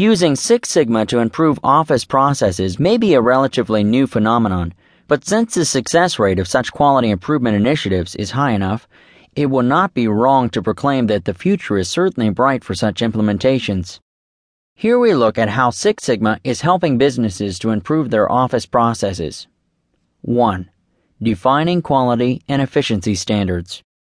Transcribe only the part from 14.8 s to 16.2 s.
we look at how Six